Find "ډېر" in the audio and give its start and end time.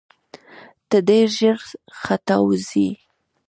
1.07-1.27